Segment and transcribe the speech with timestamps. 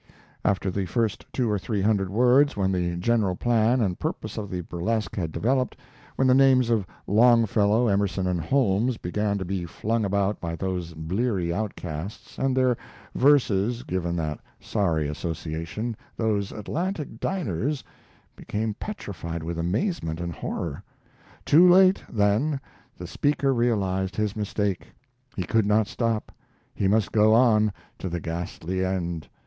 [0.43, 4.49] After the first two or three hundred words, when the general plan and purpose of
[4.49, 5.77] the burlesque had developed,
[6.15, 10.95] when the names of Longfellow, Emerson, and Holmes began to be flung about by those
[10.95, 12.75] bleary outcasts, and their
[13.13, 17.83] verses given that sorry association, those Atlantic diners
[18.35, 20.81] became petrified with amazement and horror.
[21.45, 22.59] Too late, then,
[22.97, 24.93] the speaker realized his mistake.
[25.35, 26.31] He could not stop,
[26.73, 29.27] he must go on to the ghastly end.